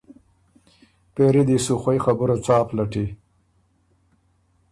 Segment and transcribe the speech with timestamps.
[1.13, 3.05] پېری دی شو خوئ خبُره څا پلټي؟